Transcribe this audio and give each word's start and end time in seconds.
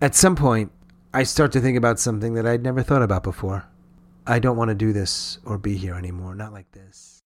At 0.00 0.14
some 0.14 0.36
point, 0.36 0.70
I 1.12 1.24
start 1.24 1.50
to 1.52 1.60
think 1.60 1.76
about 1.76 1.98
something 1.98 2.34
that 2.34 2.46
I'd 2.46 2.62
never 2.62 2.84
thought 2.84 3.02
about 3.02 3.24
before. 3.24 3.66
I 4.28 4.38
don't 4.38 4.56
want 4.56 4.68
to 4.68 4.74
do 4.76 4.92
this 4.92 5.38
or 5.44 5.58
be 5.58 5.76
here 5.76 5.94
anymore, 5.94 6.36
not 6.36 6.52
like 6.52 6.70
this. 6.70 7.20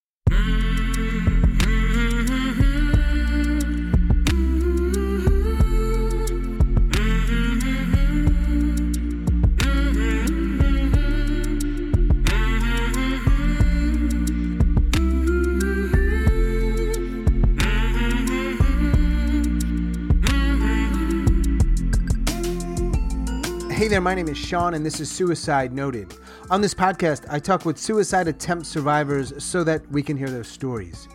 Hey 23.82 23.88
there, 23.88 24.00
my 24.00 24.14
name 24.14 24.28
is 24.28 24.38
Sean, 24.38 24.74
and 24.74 24.86
this 24.86 25.00
is 25.00 25.10
Suicide 25.10 25.72
Noted. 25.72 26.14
On 26.50 26.60
this 26.60 26.72
podcast, 26.72 27.26
I 27.28 27.40
talk 27.40 27.64
with 27.64 27.76
suicide 27.76 28.28
attempt 28.28 28.66
survivors 28.66 29.32
so 29.42 29.64
that 29.64 29.82
we 29.90 30.04
can 30.04 30.16
hear 30.16 30.30
their 30.30 30.44
stories. 30.44 31.08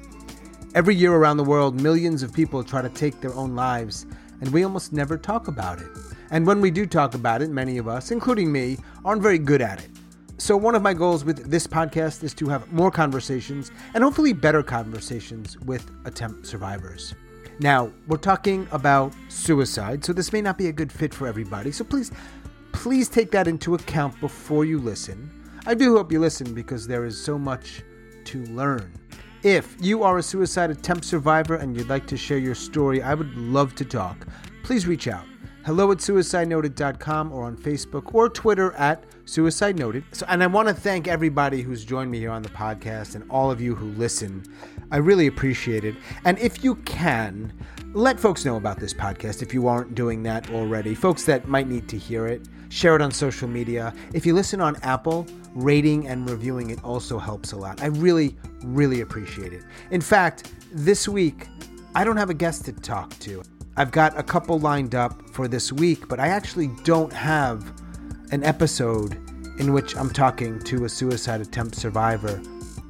Every 0.76 0.94
year 0.94 1.14
around 1.14 1.38
the 1.38 1.46
world, 1.46 1.80
millions 1.80 2.24
of 2.24 2.34
people 2.34 2.66
try 2.66 2.82
to 2.82 2.90
take 2.90 3.22
their 3.22 3.34
own 3.36 3.56
lives, 3.56 4.06
and 4.42 4.52
we 4.52 4.66
almost 4.66 4.92
never 4.92 5.18
talk 5.18 5.48
about 5.48 5.80
it. 5.80 5.88
And 6.30 6.46
when 6.46 6.60
we 6.60 6.70
do 6.70 6.86
talk 6.86 7.14
about 7.14 7.42
it, 7.42 7.52
many 7.52 7.78
of 7.78 7.88
us, 7.88 8.12
including 8.12 8.52
me, 8.52 8.80
aren't 9.06 9.22
very 9.22 9.40
good 9.40 9.62
at 9.62 9.82
it. 9.82 9.90
So, 10.38 10.58
one 10.58 10.76
of 10.76 10.82
my 10.82 10.94
goals 10.94 11.24
with 11.24 11.50
this 11.50 11.68
podcast 11.68 12.22
is 12.22 12.34
to 12.34 12.50
have 12.50 12.70
more 12.74 12.92
conversations 12.92 13.72
and 13.94 14.04
hopefully 14.04 14.34
better 14.34 14.62
conversations 14.62 15.58
with 15.60 15.90
attempt 16.04 16.46
survivors. 16.46 17.16
Now, 17.60 17.92
we're 18.08 18.18
talking 18.18 18.68
about 18.72 19.14
suicide, 19.30 20.06
so 20.06 20.14
this 20.14 20.32
may 20.32 20.42
not 20.42 20.60
be 20.60 20.68
a 20.68 20.72
good 20.72 20.92
fit 20.92 21.12
for 21.12 21.26
everybody. 21.26 21.72
So 21.72 21.84
please, 21.84 22.12
please 22.78 23.10
take 23.10 23.32
that 23.32 23.48
into 23.48 23.74
account 23.74 24.20
before 24.22 24.64
you 24.64 24.78
listen. 24.78 25.32
I 25.66 25.74
do 25.74 25.98
hope 25.98 26.12
you 26.12 26.20
listen 26.20 26.54
because 26.54 26.86
there 26.86 27.06
is 27.06 27.20
so 27.20 27.36
much 27.36 27.82
to 28.26 28.44
learn. 28.46 28.94
If 29.42 29.76
you 29.82 30.04
are 30.04 30.20
a 30.20 30.24
suicide 30.24 30.70
attempt 30.70 31.04
survivor 31.04 31.56
and 31.56 31.76
you'd 31.76 31.90
like 31.90 32.06
to 32.06 32.16
share 32.16 32.38
your 32.38 32.54
story, 32.54 33.02
I 33.02 33.16
would 33.16 33.36
love 33.36 33.74
to 33.76 33.84
talk. 33.84 34.28
Please 34.62 34.86
reach 34.86 35.08
out. 35.08 35.26
Hello 35.68 35.92
at 35.92 35.98
suicidenoted.com 35.98 37.34
or 37.34 37.44
on 37.44 37.58
Facebook 37.58 38.16
or 38.16 38.30
Twitter 38.30 38.72
at 38.76 39.04
Suicide 39.26 39.78
Noted. 39.78 40.06
So, 40.14 40.26
and 40.30 40.42
I 40.42 40.48
want 40.48 40.70
to 40.70 40.74
thank 40.74 41.10
everybody 41.10 41.62
who's 41.62 41.84
joined 41.84 42.10
me 42.10 42.20
here 42.20 42.32
on 42.32 42.42
the 42.42 42.48
podcast 42.48 43.16
and 43.16 43.30
all 43.30 43.52
of 43.52 43.60
you 43.60 43.76
who 43.76 43.88
listen. 44.00 44.46
I 44.94 44.98
really 45.00 45.28
appreciate 45.28 45.84
it. 45.84 45.96
And 46.24 46.40
if 46.40 46.64
you 46.64 46.76
can, 46.76 47.52
let 47.92 48.18
folks 48.18 48.46
know 48.46 48.56
about 48.56 48.80
this 48.80 48.94
podcast 48.94 49.42
if 49.42 49.54
you 49.54 49.68
aren't 49.68 49.94
doing 49.94 50.24
that 50.24 50.50
already. 50.52 50.96
Folks 50.96 51.26
that 51.26 51.50
might 51.50 51.68
need 51.68 51.90
to 51.90 51.98
hear 51.98 52.28
it, 52.28 52.48
share 52.70 52.96
it 52.96 53.02
on 53.02 53.12
social 53.12 53.50
media. 53.50 53.94
If 54.14 54.26
you 54.26 54.34
listen 54.34 54.62
on 54.62 54.78
Apple, 54.84 55.28
rating 55.54 56.08
and 56.08 56.30
reviewing 56.30 56.70
it 56.70 56.82
also 56.82 57.20
helps 57.20 57.52
a 57.52 57.58
lot. 57.58 57.84
I 57.84 57.88
really, 57.88 58.38
really 58.64 59.02
appreciate 59.02 59.52
it. 59.52 59.66
In 59.92 60.00
fact, 60.00 60.50
this 60.72 61.10
week, 61.10 61.50
I 61.94 62.06
don't 62.06 62.16
have 62.16 62.30
a 62.30 62.34
guest 62.34 62.64
to 62.64 62.72
talk 62.72 63.10
to. 63.20 63.44
I've 63.80 63.92
got 63.92 64.18
a 64.18 64.24
couple 64.24 64.58
lined 64.58 64.96
up 64.96 65.30
for 65.30 65.48
this 65.48 65.72
week, 65.72 66.08
but 66.08 66.20
I 66.20 66.30
actually 66.30 66.70
don't 66.84 67.14
have 67.14 67.72
an 68.32 68.44
episode 68.44 69.14
in 69.60 69.72
which 69.72 69.96
I'm 69.96 70.10
talking 70.10 70.58
to 70.62 70.86
a 70.86 70.90
suicide 70.90 71.42
attempt 71.42 71.76
survivor 71.76 72.42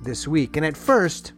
this 0.01 0.29
week. 0.29 0.55
And 0.55 0.65
at 0.65 0.77
first, 0.77 1.33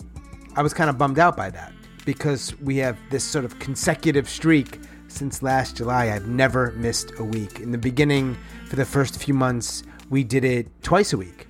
I 0.55 0.61
was 0.61 0.72
kind 0.72 0.88
of 0.88 1.00
bummed 1.00 1.17
out 1.17 1.36
by 1.36 1.50
that 1.50 1.73
because 2.05 2.55
we 2.59 2.77
have 2.77 2.95
this 3.09 3.23
sort 3.23 3.44
of 3.44 3.58
consecutive 3.58 4.30
streak 4.30 4.81
since 5.08 5.42
last 5.42 5.77
July. 5.77 6.11
I've 6.11 6.27
never 6.27 6.72
missed 6.73 7.14
a 7.17 7.23
week. 7.23 7.59
In 7.59 7.72
the 7.72 7.77
beginning, 7.80 8.38
for 8.67 8.75
the 8.75 8.86
first 8.86 9.20
few 9.20 9.33
months, 9.33 9.81
we 10.11 10.23
did 10.23 10.44
it 10.44 10.67
twice 10.83 11.11
a 11.11 11.17
week, 11.17 11.47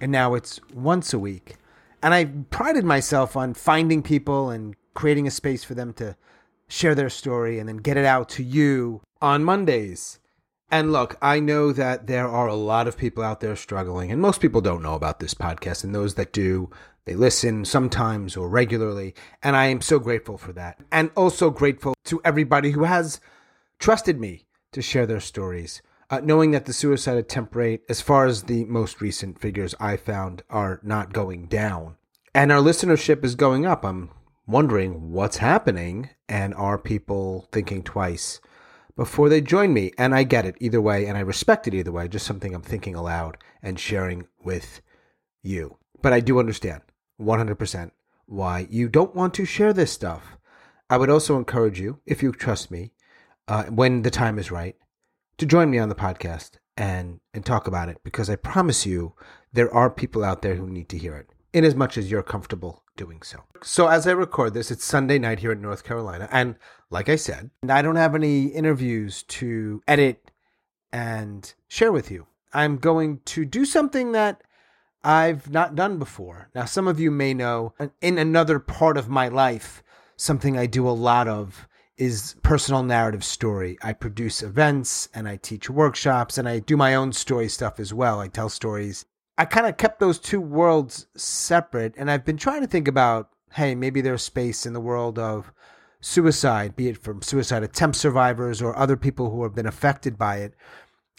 and 0.00 0.10
now 0.10 0.32
it's 0.32 0.58
once 0.72 1.12
a 1.12 1.18
week. 1.18 1.56
And 2.02 2.14
I 2.14 2.24
prided 2.24 2.86
myself 2.86 3.36
on 3.36 3.52
finding 3.52 4.02
people 4.02 4.48
and 4.48 4.74
creating 4.94 5.26
a 5.26 5.30
space 5.30 5.64
for 5.64 5.74
them 5.74 5.92
to 5.94 6.16
share 6.72 6.94
their 6.94 7.10
story 7.10 7.58
and 7.58 7.68
then 7.68 7.76
get 7.76 7.98
it 7.98 8.04
out 8.06 8.30
to 8.30 8.42
you 8.42 9.02
on 9.20 9.44
Mondays. 9.44 10.18
And 10.70 10.90
look, 10.90 11.18
I 11.20 11.38
know 11.38 11.70
that 11.70 12.06
there 12.06 12.26
are 12.26 12.48
a 12.48 12.54
lot 12.54 12.88
of 12.88 12.96
people 12.96 13.22
out 13.22 13.40
there 13.40 13.56
struggling, 13.56 14.10
and 14.10 14.22
most 14.22 14.40
people 14.40 14.62
don't 14.62 14.82
know 14.82 14.94
about 14.94 15.20
this 15.20 15.34
podcast. 15.34 15.84
And 15.84 15.94
those 15.94 16.14
that 16.14 16.32
do, 16.32 16.70
they 17.04 17.14
listen 17.14 17.66
sometimes 17.66 18.38
or 18.38 18.48
regularly. 18.48 19.14
And 19.42 19.54
I 19.54 19.66
am 19.66 19.82
so 19.82 19.98
grateful 19.98 20.38
for 20.38 20.54
that. 20.54 20.80
And 20.90 21.10
also 21.14 21.50
grateful 21.50 21.94
to 22.04 22.22
everybody 22.24 22.70
who 22.70 22.84
has 22.84 23.20
trusted 23.78 24.18
me 24.18 24.46
to 24.72 24.80
share 24.80 25.04
their 25.04 25.20
stories, 25.20 25.82
uh, 26.08 26.20
knowing 26.24 26.52
that 26.52 26.64
the 26.64 26.72
suicide 26.72 27.18
attempt 27.18 27.54
rate, 27.54 27.82
as 27.90 28.00
far 28.00 28.24
as 28.24 28.44
the 28.44 28.64
most 28.64 29.02
recent 29.02 29.38
figures 29.38 29.74
I 29.78 29.98
found, 29.98 30.42
are 30.48 30.80
not 30.82 31.12
going 31.12 31.48
down. 31.48 31.96
And 32.34 32.50
our 32.50 32.60
listenership 32.60 33.24
is 33.24 33.34
going 33.34 33.66
up. 33.66 33.84
I'm 33.84 34.08
wondering 34.52 35.10
what's 35.10 35.38
happening 35.38 36.10
and 36.28 36.54
are 36.54 36.78
people 36.78 37.48
thinking 37.50 37.82
twice 37.82 38.40
before 38.94 39.28
they 39.28 39.40
join 39.40 39.72
me? 39.72 39.90
And 39.96 40.14
I 40.14 40.22
get 40.22 40.44
it 40.44 40.56
either 40.60 40.80
way, 40.80 41.06
and 41.06 41.16
I 41.16 41.22
respect 41.22 41.66
it 41.66 41.74
either 41.74 41.90
way, 41.90 42.06
just 42.06 42.26
something 42.26 42.54
I'm 42.54 42.62
thinking 42.62 42.94
aloud 42.94 43.38
and 43.62 43.80
sharing 43.80 44.28
with 44.44 44.82
you. 45.42 45.78
But 46.02 46.12
I 46.12 46.20
do 46.20 46.38
understand 46.38 46.82
100% 47.20 47.90
why 48.26 48.66
you 48.70 48.88
don't 48.88 49.16
want 49.16 49.34
to 49.34 49.44
share 49.44 49.72
this 49.72 49.90
stuff. 49.90 50.36
I 50.90 50.98
would 50.98 51.10
also 51.10 51.38
encourage 51.38 51.80
you, 51.80 52.00
if 52.06 52.22
you 52.22 52.32
trust 52.32 52.70
me, 52.70 52.92
uh, 53.48 53.64
when 53.64 54.02
the 54.02 54.10
time 54.10 54.38
is 54.38 54.50
right, 54.50 54.76
to 55.38 55.46
join 55.46 55.70
me 55.70 55.78
on 55.78 55.88
the 55.88 55.94
podcast 55.94 56.58
and, 56.76 57.20
and 57.32 57.44
talk 57.44 57.66
about 57.66 57.88
it 57.88 57.98
because 58.04 58.28
I 58.28 58.36
promise 58.36 58.84
you 58.86 59.14
there 59.52 59.72
are 59.72 59.90
people 59.90 60.22
out 60.22 60.42
there 60.42 60.56
who 60.56 60.68
need 60.68 60.88
to 60.90 60.98
hear 60.98 61.14
it 61.16 61.30
in 61.52 61.64
as 61.64 61.74
much 61.74 61.96
as 61.96 62.10
you're 62.10 62.22
comfortable 62.22 62.81
doing 62.96 63.22
so. 63.22 63.42
So 63.62 63.88
as 63.88 64.06
I 64.06 64.12
record 64.12 64.54
this, 64.54 64.70
it's 64.70 64.84
Sunday 64.84 65.18
night 65.18 65.38
here 65.40 65.52
in 65.52 65.62
North 65.62 65.84
Carolina, 65.84 66.28
and 66.30 66.56
like 66.90 67.08
I 67.08 67.16
said, 67.16 67.50
I 67.68 67.82
don't 67.82 67.96
have 67.96 68.14
any 68.14 68.46
interviews 68.46 69.22
to 69.24 69.82
edit 69.88 70.30
and 70.92 71.52
share 71.68 71.92
with 71.92 72.10
you. 72.10 72.26
I'm 72.52 72.76
going 72.76 73.20
to 73.24 73.44
do 73.44 73.64
something 73.64 74.12
that 74.12 74.42
I've 75.02 75.50
not 75.50 75.74
done 75.74 75.98
before. 75.98 76.50
Now, 76.54 76.66
some 76.66 76.86
of 76.86 77.00
you 77.00 77.10
may 77.10 77.34
know 77.34 77.74
in 78.00 78.18
another 78.18 78.58
part 78.58 78.96
of 78.96 79.08
my 79.08 79.28
life, 79.28 79.82
something 80.16 80.56
I 80.56 80.66
do 80.66 80.86
a 80.86 80.90
lot 80.90 81.28
of 81.28 81.66
is 81.96 82.36
personal 82.42 82.82
narrative 82.82 83.24
story. 83.24 83.78
I 83.82 83.92
produce 83.92 84.42
events 84.42 85.08
and 85.14 85.28
I 85.28 85.36
teach 85.36 85.70
workshops 85.70 86.38
and 86.38 86.48
I 86.48 86.58
do 86.58 86.76
my 86.76 86.94
own 86.94 87.12
story 87.12 87.48
stuff 87.48 87.80
as 87.80 87.92
well. 87.92 88.20
I 88.20 88.28
tell 88.28 88.48
stories 88.48 89.04
I 89.38 89.44
kind 89.44 89.66
of 89.66 89.76
kept 89.76 89.98
those 89.98 90.18
two 90.18 90.40
worlds 90.40 91.06
separate, 91.16 91.94
and 91.96 92.10
I've 92.10 92.24
been 92.24 92.36
trying 92.36 92.60
to 92.60 92.66
think 92.66 92.86
about 92.86 93.30
hey, 93.54 93.74
maybe 93.74 94.00
there's 94.00 94.22
space 94.22 94.64
in 94.64 94.72
the 94.72 94.80
world 94.80 95.18
of 95.18 95.52
suicide, 96.00 96.74
be 96.74 96.88
it 96.88 96.98
from 96.98 97.22
suicide 97.22 97.62
attempt 97.62 97.96
survivors 97.96 98.62
or 98.62 98.76
other 98.76 98.96
people 98.96 99.30
who 99.30 99.42
have 99.42 99.54
been 99.54 99.66
affected 99.66 100.18
by 100.18 100.38
it, 100.38 100.54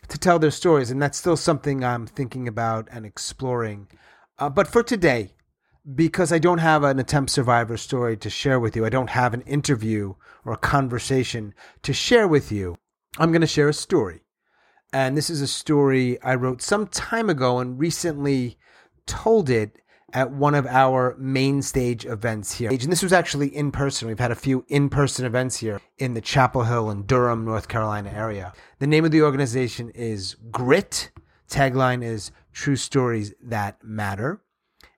to 0.07 0.17
tell 0.17 0.39
their 0.39 0.51
stories. 0.51 0.91
And 0.91 1.01
that's 1.01 1.17
still 1.17 1.37
something 1.37 1.83
I'm 1.83 2.05
thinking 2.05 2.47
about 2.47 2.87
and 2.91 3.05
exploring. 3.05 3.87
Uh, 4.37 4.49
but 4.49 4.67
for 4.67 4.83
today, 4.83 5.33
because 5.95 6.31
I 6.31 6.39
don't 6.39 6.57
have 6.57 6.83
an 6.83 6.99
attempt 6.99 7.31
survivor 7.31 7.77
story 7.77 8.17
to 8.17 8.29
share 8.29 8.59
with 8.59 8.75
you, 8.75 8.85
I 8.85 8.89
don't 8.89 9.11
have 9.11 9.33
an 9.33 9.41
interview 9.41 10.15
or 10.43 10.53
a 10.53 10.57
conversation 10.57 11.53
to 11.83 11.93
share 11.93 12.27
with 12.27 12.51
you, 12.51 12.77
I'm 13.17 13.31
going 13.31 13.41
to 13.41 13.47
share 13.47 13.69
a 13.69 13.73
story. 13.73 14.22
And 14.93 15.17
this 15.17 15.31
is 15.31 15.41
a 15.41 15.47
story 15.47 16.21
I 16.21 16.35
wrote 16.35 16.61
some 16.61 16.85
time 16.85 17.27
ago 17.27 17.57
and 17.57 17.79
recently 17.79 18.59
told 19.07 19.49
it 19.49 19.81
at 20.13 20.31
one 20.31 20.53
of 20.53 20.67
our 20.67 21.15
main 21.17 21.63
stage 21.63 22.05
events 22.05 22.53
here. 22.53 22.69
And 22.69 22.79
this 22.79 23.01
was 23.01 23.11
actually 23.11 23.47
in 23.47 23.71
person. 23.71 24.07
We've 24.07 24.19
had 24.19 24.29
a 24.29 24.35
few 24.35 24.63
in 24.67 24.89
person 24.89 25.25
events 25.25 25.57
here 25.57 25.81
in 25.97 26.13
the 26.13 26.21
Chapel 26.21 26.65
Hill 26.65 26.91
and 26.91 27.07
Durham, 27.07 27.43
North 27.43 27.67
Carolina 27.67 28.11
area. 28.11 28.53
The 28.77 28.85
name 28.85 29.03
of 29.03 29.09
the 29.09 29.23
organization 29.23 29.89
is 29.95 30.35
Grit. 30.51 31.09
Tagline 31.49 32.03
is 32.03 32.31
True 32.51 32.75
Stories 32.75 33.33
That 33.41 33.83
Matter. 33.83 34.43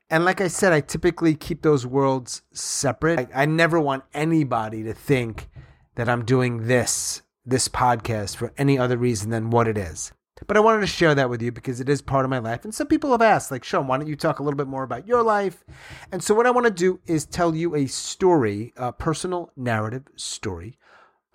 And 0.10 0.26
like 0.26 0.42
I 0.42 0.50
said, 0.50 0.74
I 0.74 0.82
typically 0.82 1.36
keep 1.36 1.62
those 1.62 1.88
worlds 1.88 2.42
separate. 2.52 3.30
I, 3.34 3.44
I 3.44 3.46
never 3.46 3.80
want 3.80 4.04
anybody 4.14 4.84
to 4.84 4.94
think 4.94 5.48
that 5.96 6.10
I'm 6.10 6.26
doing 6.26 6.68
this 6.68 7.22
this 7.46 7.68
podcast 7.68 8.36
for 8.36 8.54
any 8.58 8.78
other 8.78 8.98
reason 8.98 9.30
than 9.30 9.50
what 9.50 9.68
it 9.68 9.78
is. 9.78 10.12
But 10.48 10.58
I 10.58 10.60
wanted 10.60 10.82
to 10.82 10.88
share 10.88 11.16
that 11.16 11.30
with 11.30 11.42
you 11.42 11.52
because 11.52 11.80
it 11.80 11.88
is 11.88 12.02
part 12.02 12.26
of 12.26 12.30
my 12.30 12.40
life. 12.40 12.66
And 12.66 12.76
some 12.76 12.88
people 12.88 13.12
have 13.12 13.22
asked, 13.22 13.52
like, 13.52 13.64
Sean, 13.64 13.88
why 13.88 13.98
don't 13.98 14.08
you 14.08 14.18
talk 14.18 14.40
a 14.40 14.44
little 14.44 14.58
bit 14.58 14.68
more 14.68 14.84
about 14.84 15.08
your 15.08 15.24
life? 15.24 15.64
And 16.12 16.22
so, 16.22 16.36
what 16.36 16.46
I 16.46 16.52
want 16.52 16.66
to 16.66 16.72
do 16.72 17.00
is 17.06 17.26
tell 17.26 17.56
you 17.56 17.74
a 17.76 17.88
story, 17.88 18.74
a 18.76 18.92
personal 18.92 19.52
narrative 19.56 20.04
story 20.16 20.78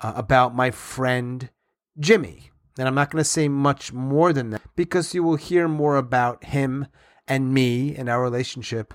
uh, 0.01 0.13
about 0.15 0.55
my 0.55 0.69
friend 0.69 1.49
Jimmy. 1.99 2.51
And 2.77 2.87
I'm 2.87 2.95
not 2.95 3.09
going 3.09 3.23
to 3.23 3.29
say 3.29 3.47
much 3.47 3.91
more 3.91 4.31
than 4.33 4.51
that 4.51 4.61
because 4.75 5.13
you 5.13 5.23
will 5.23 5.35
hear 5.35 5.67
more 5.67 5.97
about 5.97 6.45
him 6.45 6.87
and 7.27 7.53
me 7.53 7.95
and 7.95 8.07
our 8.07 8.21
relationship 8.21 8.93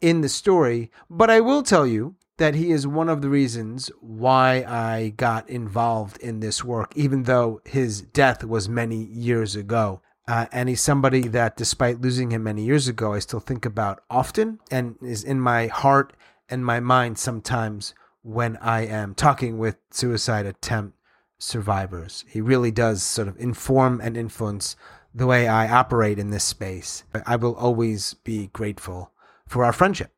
in 0.00 0.22
the 0.22 0.28
story. 0.28 0.90
But 1.08 1.30
I 1.30 1.40
will 1.40 1.62
tell 1.62 1.86
you 1.86 2.16
that 2.38 2.54
he 2.54 2.70
is 2.70 2.86
one 2.86 3.08
of 3.08 3.22
the 3.22 3.28
reasons 3.28 3.90
why 4.00 4.64
I 4.66 5.10
got 5.16 5.48
involved 5.48 6.18
in 6.18 6.40
this 6.40 6.64
work, 6.64 6.92
even 6.96 7.24
though 7.24 7.60
his 7.64 8.02
death 8.02 8.44
was 8.44 8.68
many 8.68 9.04
years 9.04 9.54
ago. 9.54 10.00
Uh, 10.26 10.46
and 10.52 10.68
he's 10.68 10.80
somebody 10.80 11.28
that, 11.28 11.56
despite 11.56 12.00
losing 12.00 12.30
him 12.30 12.44
many 12.44 12.64
years 12.64 12.88
ago, 12.88 13.12
I 13.12 13.18
still 13.18 13.40
think 13.40 13.66
about 13.66 14.02
often 14.08 14.60
and 14.70 14.96
is 15.02 15.24
in 15.24 15.40
my 15.40 15.66
heart 15.66 16.14
and 16.48 16.64
my 16.64 16.80
mind 16.80 17.18
sometimes 17.18 17.94
when 18.22 18.56
I 18.58 18.86
am 18.86 19.14
talking 19.14 19.58
with 19.58 19.76
suicide 19.90 20.46
attempt 20.46 20.96
survivors. 21.38 22.24
He 22.28 22.40
really 22.40 22.70
does 22.70 23.02
sort 23.02 23.28
of 23.28 23.36
inform 23.38 24.00
and 24.00 24.16
influence 24.16 24.76
the 25.14 25.26
way 25.26 25.48
I 25.48 25.68
operate 25.68 26.18
in 26.18 26.30
this 26.30 26.44
space. 26.44 27.04
I 27.26 27.36
will 27.36 27.56
always 27.56 28.14
be 28.14 28.46
grateful 28.52 29.10
for 29.46 29.64
our 29.64 29.72
friendship. 29.72 30.12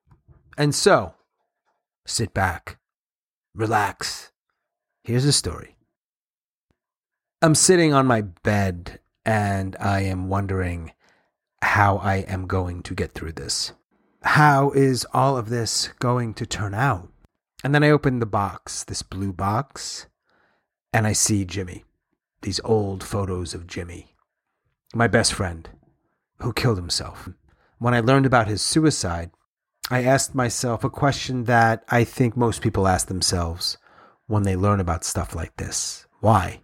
And 0.57 0.75
so, 0.75 1.15
sit 2.07 2.35
back, 2.35 2.79
relax. 3.55 4.33
Here's 5.03 5.25
a 5.25 5.33
story. 5.33 5.77
I'm 7.43 7.55
sitting 7.55 7.93
on 7.93 8.07
my 8.07 8.23
bed 8.23 9.01
and 9.25 9.77
I 9.79 10.01
am 10.01 10.29
wondering 10.29 10.93
how 11.63 11.99
I 11.99 12.17
am 12.17 12.47
going 12.47 12.83
to 12.85 12.95
get 12.95 13.13
through 13.13 13.33
this. 13.33 13.73
How 14.23 14.71
is 14.71 15.07
all 15.13 15.37
of 15.37 15.49
this 15.51 15.91
going 15.99 16.35
to 16.35 16.47
turn 16.47 16.75
out? 16.75 17.11
And 17.63 17.75
then 17.75 17.85
I 17.85 17.91
open 17.91 18.21
the 18.21 18.27
box, 18.27 18.85
this 18.85 19.03
blue 19.03 19.33
box, 19.33 20.07
and 20.93 21.07
I 21.07 21.13
see 21.13 21.45
Jimmy. 21.45 21.85
These 22.43 22.61
old 22.63 23.03
photos 23.03 23.55
of 23.55 23.67
Jimmy, 23.67 24.15
my 24.95 25.09
best 25.09 25.33
friend, 25.33 25.67
who 26.41 26.53
killed 26.53 26.77
himself. 26.77 27.31
When 27.79 27.95
I 27.95 28.01
learned 28.01 28.27
about 28.27 28.49
his 28.49 28.61
suicide, 28.61 29.31
I 29.91 30.03
asked 30.03 30.35
myself 30.35 30.83
a 30.83 30.91
question 30.91 31.45
that 31.45 31.85
I 31.91 32.05
think 32.05 32.37
most 32.37 32.63
people 32.63 32.89
ask 32.89 33.09
themselves 33.09 33.77
when 34.27 34.45
they 34.45 34.57
learn 34.57 34.81
about 34.81 35.05
stuff 35.05 35.35
like 35.35 35.57
this. 35.57 36.07
Why? 36.21 36.63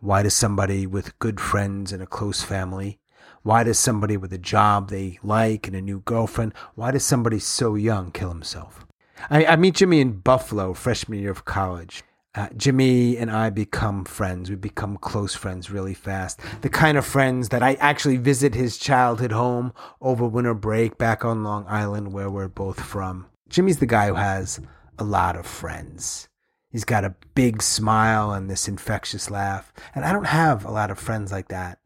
Why 0.00 0.22
does 0.22 0.34
somebody 0.34 0.86
with 0.86 1.18
good 1.18 1.40
friends 1.40 1.92
and 1.92 2.02
a 2.02 2.06
close 2.06 2.42
family, 2.42 3.00
why 3.42 3.64
does 3.64 3.78
somebody 3.78 4.18
with 4.18 4.32
a 4.32 4.38
job 4.38 4.90
they 4.90 5.18
like 5.22 5.66
and 5.66 5.74
a 5.74 5.80
new 5.80 6.00
girlfriend, 6.00 6.52
why 6.74 6.90
does 6.90 7.04
somebody 7.04 7.38
so 7.38 7.74
young 7.74 8.10
kill 8.10 8.28
himself? 8.28 8.86
I, 9.30 9.46
I 9.46 9.56
meet 9.56 9.76
Jimmy 9.76 10.00
in 10.00 10.20
Buffalo 10.20 10.74
freshman 10.74 11.20
year 11.20 11.30
of 11.30 11.46
college. 11.46 12.02
Uh, 12.36 12.48
Jimmy 12.54 13.16
and 13.16 13.30
I 13.30 13.48
become 13.48 14.04
friends. 14.04 14.50
We 14.50 14.56
become 14.56 14.98
close 14.98 15.34
friends 15.34 15.70
really 15.70 15.94
fast. 15.94 16.38
The 16.60 16.68
kind 16.68 16.98
of 16.98 17.06
friends 17.06 17.48
that 17.48 17.62
I 17.62 17.74
actually 17.74 18.18
visit 18.18 18.54
his 18.54 18.76
childhood 18.76 19.32
home 19.32 19.72
over 20.02 20.26
winter 20.26 20.52
break 20.52 20.98
back 20.98 21.24
on 21.24 21.44
Long 21.44 21.64
Island, 21.66 22.12
where 22.12 22.30
we're 22.30 22.48
both 22.48 22.78
from. 22.78 23.26
Jimmy's 23.48 23.78
the 23.78 23.86
guy 23.86 24.08
who 24.08 24.14
has 24.14 24.60
a 24.98 25.04
lot 25.04 25.36
of 25.36 25.46
friends. 25.46 26.28
He's 26.70 26.84
got 26.84 27.04
a 27.04 27.14
big 27.34 27.62
smile 27.62 28.32
and 28.32 28.50
this 28.50 28.68
infectious 28.68 29.30
laugh. 29.30 29.72
And 29.94 30.04
I 30.04 30.12
don't 30.12 30.26
have 30.26 30.66
a 30.66 30.70
lot 30.70 30.90
of 30.90 30.98
friends 30.98 31.32
like 31.32 31.48
that. 31.48 31.78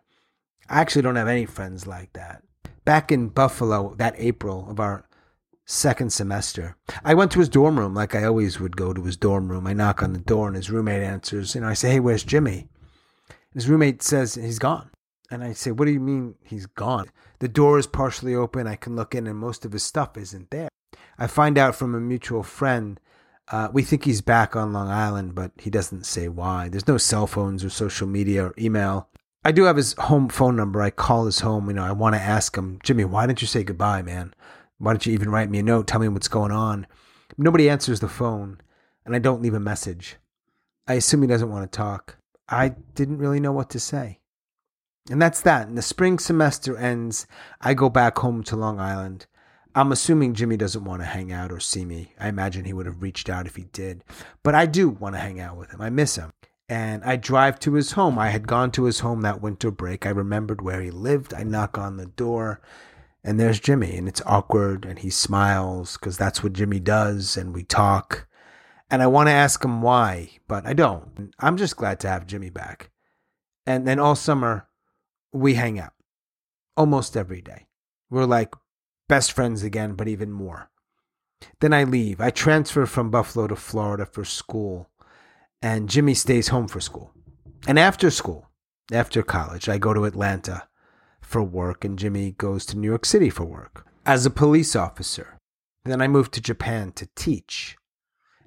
I 0.68 0.80
actually 0.80 1.02
don't 1.02 1.16
have 1.16 1.28
any 1.28 1.46
friends 1.46 1.86
like 1.86 2.12
that. 2.14 2.42
Back 2.84 3.12
in 3.12 3.28
Buffalo 3.28 3.94
that 3.98 4.14
April 4.16 4.68
of 4.68 4.80
our 4.80 5.04
second 5.70 6.12
semester, 6.12 6.76
I 7.04 7.14
went 7.14 7.30
to 7.32 7.38
his 7.38 7.48
dorm 7.48 7.78
room 7.78 7.94
like 7.94 8.14
I 8.14 8.24
always 8.24 8.58
would 8.60 8.76
go 8.76 8.92
to 8.92 9.04
his 9.04 9.16
dorm 9.16 9.48
room. 9.48 9.66
I 9.66 9.72
knock 9.72 10.02
on 10.02 10.12
the 10.12 10.18
door 10.18 10.46
and 10.46 10.56
his 10.56 10.70
roommate 10.70 11.02
answers. 11.02 11.54
You 11.54 11.60
know, 11.60 11.68
I 11.68 11.74
say, 11.74 11.92
Hey, 11.92 12.00
where's 12.00 12.24
Jimmy? 12.24 12.68
His 13.54 13.68
roommate 13.68 14.02
says, 14.02 14.34
He's 14.34 14.58
gone. 14.58 14.90
And 15.30 15.44
I 15.44 15.52
say, 15.52 15.70
What 15.70 15.86
do 15.86 15.92
you 15.92 16.00
mean 16.00 16.34
he's 16.42 16.66
gone? 16.66 17.10
The 17.38 17.48
door 17.48 17.78
is 17.78 17.86
partially 17.86 18.34
open. 18.34 18.66
I 18.66 18.76
can 18.76 18.96
look 18.96 19.14
in, 19.14 19.26
and 19.26 19.38
most 19.38 19.64
of 19.64 19.72
his 19.72 19.82
stuff 19.82 20.16
isn't 20.16 20.50
there. 20.50 20.68
I 21.18 21.26
find 21.26 21.56
out 21.56 21.74
from 21.74 21.94
a 21.94 22.00
mutual 22.00 22.42
friend 22.42 22.98
uh, 23.50 23.68
we 23.72 23.82
think 23.82 24.04
he's 24.04 24.20
back 24.20 24.54
on 24.54 24.72
Long 24.72 24.88
Island, 24.88 25.34
but 25.34 25.50
he 25.58 25.70
doesn't 25.70 26.06
say 26.06 26.28
why. 26.28 26.68
There's 26.68 26.86
no 26.86 26.98
cell 26.98 27.26
phones 27.26 27.64
or 27.64 27.70
social 27.70 28.06
media 28.06 28.46
or 28.46 28.54
email. 28.56 29.08
I 29.44 29.50
do 29.52 29.64
have 29.64 29.76
his 29.76 29.94
home 29.94 30.28
phone 30.28 30.54
number. 30.54 30.80
I 30.80 30.90
call 30.90 31.26
his 31.26 31.40
home. 31.40 31.66
You 31.66 31.74
know, 31.74 31.84
I 31.84 31.92
want 31.92 32.14
to 32.14 32.20
ask 32.20 32.56
him, 32.56 32.78
Jimmy, 32.84 33.04
why 33.04 33.26
didn't 33.26 33.42
you 33.42 33.48
say 33.48 33.64
goodbye, 33.64 34.02
man? 34.02 34.34
Why 34.80 34.92
don't 34.92 35.04
you 35.04 35.12
even 35.12 35.30
write 35.30 35.50
me 35.50 35.58
a 35.58 35.62
note? 35.62 35.86
Tell 35.86 36.00
me 36.00 36.08
what's 36.08 36.26
going 36.26 36.52
on. 36.52 36.86
Nobody 37.36 37.68
answers 37.68 38.00
the 38.00 38.08
phone, 38.08 38.62
and 39.04 39.14
I 39.14 39.18
don't 39.18 39.42
leave 39.42 39.52
a 39.52 39.60
message. 39.60 40.16
I 40.88 40.94
assume 40.94 41.20
he 41.20 41.28
doesn't 41.28 41.50
want 41.50 41.70
to 41.70 41.76
talk. 41.76 42.16
I 42.48 42.70
didn't 42.94 43.18
really 43.18 43.40
know 43.40 43.52
what 43.52 43.68
to 43.70 43.78
say. 43.78 44.20
And 45.10 45.20
that's 45.20 45.42
that. 45.42 45.68
And 45.68 45.76
the 45.76 45.82
spring 45.82 46.18
semester 46.18 46.78
ends. 46.78 47.26
I 47.60 47.74
go 47.74 47.90
back 47.90 48.18
home 48.18 48.42
to 48.44 48.56
Long 48.56 48.80
Island. 48.80 49.26
I'm 49.74 49.92
assuming 49.92 50.32
Jimmy 50.32 50.56
doesn't 50.56 50.84
want 50.84 51.02
to 51.02 51.06
hang 51.06 51.30
out 51.30 51.52
or 51.52 51.60
see 51.60 51.84
me. 51.84 52.14
I 52.18 52.28
imagine 52.28 52.64
he 52.64 52.72
would 52.72 52.86
have 52.86 53.02
reached 53.02 53.28
out 53.28 53.46
if 53.46 53.56
he 53.56 53.64
did. 53.64 54.02
But 54.42 54.54
I 54.54 54.64
do 54.64 54.88
want 54.88 55.14
to 55.14 55.20
hang 55.20 55.40
out 55.40 55.58
with 55.58 55.72
him. 55.72 55.82
I 55.82 55.90
miss 55.90 56.16
him. 56.16 56.32
And 56.70 57.04
I 57.04 57.16
drive 57.16 57.60
to 57.60 57.74
his 57.74 57.92
home. 57.92 58.18
I 58.18 58.30
had 58.30 58.46
gone 58.46 58.70
to 58.72 58.84
his 58.84 59.00
home 59.00 59.20
that 59.20 59.42
winter 59.42 59.70
break. 59.70 60.06
I 60.06 60.10
remembered 60.10 60.62
where 60.62 60.80
he 60.80 60.90
lived. 60.90 61.34
I 61.34 61.42
knock 61.42 61.76
on 61.76 61.98
the 61.98 62.06
door, 62.06 62.60
and 63.22 63.38
there's 63.38 63.60
Jimmy. 63.60 63.96
And 63.96 64.08
it's 64.08 64.22
awkward, 64.26 64.84
and 64.84 64.98
he 64.98 65.10
smiles 65.10 65.96
because 65.96 66.16
that's 66.16 66.42
what 66.42 66.52
Jimmy 66.52 66.80
does. 66.80 67.36
And 67.36 67.54
we 67.54 67.64
talk. 67.64 68.26
And 68.90 69.02
I 69.02 69.06
want 69.06 69.28
to 69.28 69.32
ask 69.32 69.64
him 69.64 69.82
why, 69.82 70.30
but 70.48 70.66
I 70.66 70.72
don't. 70.72 71.32
I'm 71.38 71.56
just 71.56 71.76
glad 71.76 72.00
to 72.00 72.08
have 72.08 72.26
Jimmy 72.26 72.50
back. 72.50 72.90
And 73.66 73.86
then 73.86 74.00
all 74.00 74.16
summer, 74.16 74.66
we 75.32 75.54
hang 75.54 75.78
out 75.78 75.92
almost 76.76 77.16
every 77.16 77.40
day. 77.40 77.66
We're 78.10 78.24
like 78.24 78.54
best 79.08 79.32
friends 79.32 79.62
again, 79.62 79.94
but 79.94 80.08
even 80.08 80.32
more. 80.32 80.70
Then 81.60 81.72
I 81.72 81.84
leave. 81.84 82.20
I 82.20 82.30
transfer 82.30 82.86
from 82.86 83.10
Buffalo 83.10 83.46
to 83.46 83.56
Florida 83.56 84.06
for 84.06 84.24
school, 84.24 84.90
and 85.62 85.88
Jimmy 85.88 86.14
stays 86.14 86.48
home 86.48 86.68
for 86.68 86.80
school. 86.80 87.12
And 87.68 87.78
after 87.78 88.10
school, 88.10 88.50
after 88.92 89.22
college, 89.22 89.68
I 89.68 89.78
go 89.78 89.94
to 89.94 90.04
Atlanta 90.04 90.68
for 91.30 91.42
work, 91.42 91.84
and 91.84 91.98
Jimmy 91.98 92.32
goes 92.32 92.66
to 92.66 92.78
New 92.78 92.88
York 92.88 93.04
City 93.04 93.30
for 93.30 93.44
work 93.44 93.86
as 94.04 94.26
a 94.26 94.30
police 94.30 94.74
officer. 94.74 95.38
then 95.84 96.02
I 96.02 96.08
moved 96.08 96.32
to 96.34 96.40
Japan 96.40 96.92
to 96.92 97.08
teach. 97.14 97.76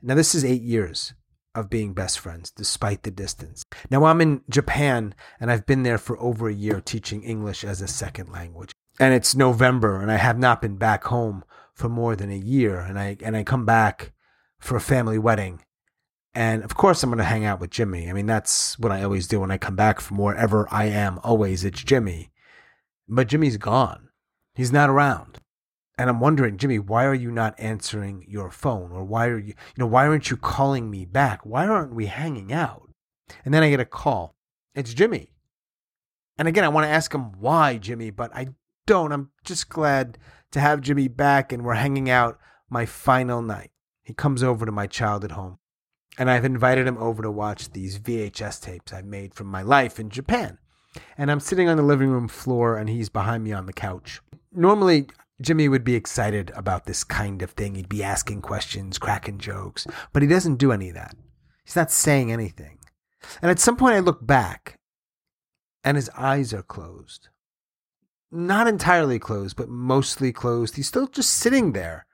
Now, 0.02 0.16
this 0.16 0.36
is 0.36 0.44
eight 0.44 0.62
years 0.62 1.14
of 1.56 1.70
being 1.70 1.94
best 1.94 2.20
friends, 2.20 2.52
despite 2.52 3.04
the 3.04 3.12
distance. 3.12 3.64
Now, 3.90 4.04
I'm 4.06 4.22
in 4.22 4.42
Japan, 4.50 5.16
and 5.40 5.52
I've 5.52 5.66
been 5.66 5.84
there 5.84 5.98
for 5.98 6.20
over 6.20 6.50
a 6.50 6.54
year 6.54 6.82
teaching 6.82 7.24
English 7.24 7.64
as 7.64 7.82
a 7.82 7.88
second 7.88 8.32
language 8.32 8.74
and 9.00 9.14
it's 9.14 9.36
November 9.36 10.02
and 10.02 10.12
I 10.12 10.18
have 10.18 10.38
not 10.38 10.62
been 10.62 10.76
back 10.76 11.06
home 11.06 11.44
for 11.74 11.90
more 11.90 12.16
than 12.16 12.32
a 12.32 12.38
year 12.38 12.80
and 12.80 13.00
I 13.00 13.18
and 13.24 13.36
I 13.36 13.44
come 13.44 13.66
back 13.66 14.14
for 14.60 14.76
a 14.76 14.82
family 14.82 15.18
wedding. 15.18 15.64
And 16.36 16.64
of 16.64 16.76
course 16.76 17.04
I'm 17.04 17.10
going 17.10 17.18
to 17.18 17.24
hang 17.24 17.46
out 17.46 17.60
with 17.60 17.70
Jimmy. 17.70 18.10
I 18.10 18.14
mean 18.14 18.26
that's 18.26 18.78
what 18.80 18.92
I 18.92 19.04
always 19.04 19.28
do 19.28 19.40
when 19.40 19.52
I 19.52 19.58
come 19.58 19.76
back 19.76 20.00
from 20.00 20.18
wherever 20.18 20.68
I 20.72 20.86
am. 20.86 21.20
Always 21.24 21.64
it's 21.64 21.84
Jimmy. 21.84 22.32
But 23.08 23.28
Jimmy's 23.28 23.58
gone. 23.58 24.10
He's 24.56 24.72
not 24.72 24.90
around. 24.90 25.40
And 25.98 26.10
I'm 26.10 26.20
wondering, 26.20 26.58
Jimmy, 26.58 26.80
why 26.80 27.06
are 27.06 27.14
you 27.14 27.32
not 27.32 27.60
answering 27.60 28.26
your 28.28 28.50
phone 28.50 28.92
or 28.92 29.04
why 29.04 29.28
are 29.28 29.38
you 29.38 29.48
you 29.48 29.54
know 29.78 29.88
why 29.88 30.08
aren't 30.08 30.32
you 30.32 30.38
calling 30.38 30.90
me 30.90 31.06
back? 31.06 31.46
Why 31.46 31.68
aren't 31.68 31.94
we 31.94 32.08
hanging 32.08 32.52
out? 32.52 32.90
And 33.46 33.54
then 33.54 33.64
I 33.64 33.70
get 33.70 33.80
a 33.80 33.86
call. 33.86 34.36
It's 34.74 34.94
Jimmy. 34.94 35.34
And 36.38 36.48
again, 36.48 36.64
I 36.64 36.70
want 36.70 36.86
to 36.86 36.92
ask 36.92 37.14
him 37.14 37.40
why, 37.40 37.78
Jimmy, 37.78 38.10
but 38.10 38.36
I 38.36 38.48
don't. 38.88 39.12
I'm 39.12 39.30
just 39.44 39.70
glad 39.70 40.18
to 40.52 40.60
have 40.60 40.82
Jimmy 40.82 41.08
back 41.08 41.52
and 41.52 41.64
we're 41.64 41.76
hanging 41.76 42.10
out 42.10 42.40
my 42.70 42.86
final 42.86 43.42
night. 43.42 43.72
He 44.02 44.14
comes 44.14 44.42
over 44.42 44.66
to 44.66 44.72
my 44.72 44.88
childhood 44.88 45.32
home 45.32 45.60
and 46.18 46.30
I've 46.30 46.46
invited 46.46 46.88
him 46.88 46.98
over 46.98 47.22
to 47.22 47.32
watch 47.32 47.72
these 47.72 48.00
VHS 48.00 48.62
tapes 48.62 48.94
I've 48.94 49.06
made 49.06 49.34
from 49.34 49.48
my 49.48 49.62
life 49.62 50.00
in 50.00 50.10
Japan. 50.10 50.58
And 51.18 51.32
I'm 51.32 51.40
sitting 51.40 51.70
on 51.70 51.78
the 51.78 51.84
living 51.84 52.10
room 52.10 52.28
floor 52.28 52.78
and 52.78 52.90
he's 52.90 53.10
behind 53.10 53.44
me 53.44 53.54
on 53.54 53.66
the 53.66 53.74
couch. 53.74 54.22
Normally, 54.52 55.08
Jimmy 55.42 55.68
would 55.68 55.84
be 55.84 55.96
excited 55.96 56.52
about 56.56 56.86
this 56.86 57.04
kind 57.04 57.42
of 57.42 57.52
thing. 57.52 57.76
He'd 57.76 57.90
be 57.90 58.04
asking 58.04 58.42
questions, 58.42 58.98
cracking 58.98 59.40
jokes, 59.40 59.88
but 60.12 60.22
he 60.22 60.28
doesn't 60.28 60.58
do 60.58 60.72
any 60.72 60.90
of 60.90 60.96
that. 60.96 61.16
He's 61.66 61.76
not 61.76 61.92
saying 61.92 62.32
anything. 62.32 62.80
And 63.42 63.50
at 63.50 63.60
some 63.60 63.78
point, 63.78 63.96
I 63.96 64.00
look 64.00 64.26
back 64.26 64.80
and 65.84 65.98
his 65.98 66.10
eyes 66.16 66.54
are 66.54 66.64
closed 66.64 67.30
not 68.34 68.68
entirely 68.68 69.20
closed, 69.20 69.56
but 69.56 69.70
mostly 69.70 70.32
closed. 70.32 70.76
He's 70.76 70.88
still 70.88 71.08
just 71.08 71.30
sitting 71.30 71.72
there. 71.72 72.06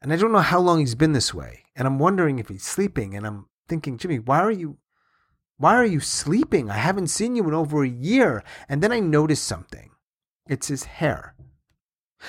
And 0.00 0.12
I 0.12 0.16
don't 0.16 0.32
know 0.32 0.38
how 0.38 0.60
long 0.60 0.78
he's 0.78 0.94
been 0.94 1.12
this 1.12 1.34
way. 1.34 1.64
And 1.74 1.86
I'm 1.86 1.98
wondering 1.98 2.38
if 2.38 2.48
he's 2.48 2.62
sleeping. 2.62 3.14
And 3.14 3.26
I'm 3.26 3.46
thinking, 3.68 3.98
Jimmy, 3.98 4.18
why 4.18 4.38
are 4.38 4.50
you 4.50 4.78
why 5.60 5.74
are 5.74 5.84
you 5.84 6.00
sleeping? 6.00 6.70
I 6.70 6.78
haven't 6.78 7.08
seen 7.08 7.36
you 7.36 7.46
in 7.46 7.52
over 7.52 7.84
a 7.84 7.88
year. 7.88 8.42
And 8.66 8.82
then 8.82 8.92
I 8.92 8.98
notice 8.98 9.42
something. 9.42 9.90
It's 10.48 10.68
his 10.68 10.84
hair. 10.84 11.34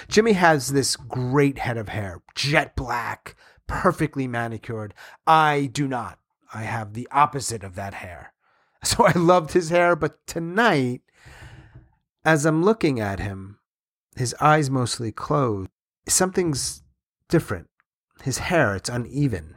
Jimmy 0.10 0.34
has 0.34 0.74
this 0.74 0.98
great 0.98 1.58
head 1.58 1.78
of 1.78 1.88
hair, 1.88 2.22
jet 2.36 2.76
black, 2.76 3.38
perfectly 3.68 4.28
manicured. 4.28 4.94
I 5.26 5.70
do 5.72 5.88
not. 5.88 6.20
I 6.54 6.64
have 6.64 6.94
the 6.94 7.08
opposite 7.10 7.64
of 7.64 7.76
that 7.76 7.96
hair. 7.96 8.34
So 8.84 9.06
I 9.06 9.12
loved 9.12 9.52
his 9.54 9.70
hair, 9.70 9.96
but 9.96 10.26
tonight 10.26 11.02
as 12.26 12.46
I'm 12.48 12.64
looking 12.64 13.00
at 13.00 13.20
him, 13.20 13.60
his 14.16 14.36
eyes 14.42 14.72
mostly 14.72 15.12
closed, 15.12 15.70
something's 16.08 16.82
different. 17.30 17.70
his 18.24 18.40
hair, 18.40 18.76
it's 18.76 18.90
uneven. 18.90 19.56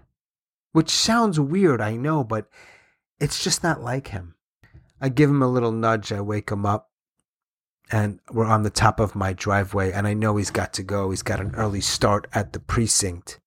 Which 0.72 0.90
sounds 0.90 1.40
weird, 1.40 1.80
I 1.80 1.96
know, 1.96 2.22
but 2.22 2.48
it's 3.24 3.42
just 3.42 3.62
not 3.62 3.82
like 3.82 4.08
him. 4.08 4.34
I 5.00 5.08
give 5.08 5.30
him 5.30 5.42
a 5.42 5.48
little 5.48 5.72
nudge, 5.72 6.12
I 6.12 6.20
wake 6.20 6.50
him 6.50 6.66
up, 6.66 6.90
and 7.90 8.20
we're 8.30 8.44
on 8.44 8.64
the 8.64 8.70
top 8.70 9.00
of 9.00 9.14
my 9.14 9.32
driveway, 9.32 9.92
and 9.92 10.06
I 10.06 10.12
know 10.12 10.36
he's 10.36 10.50
got 10.50 10.74
to 10.74 10.82
go. 10.82 11.08
He's 11.08 11.22
got 11.22 11.40
an 11.40 11.54
early 11.54 11.80
start 11.80 12.26
at 12.34 12.52
the 12.52 12.60
precinct, 12.60 13.40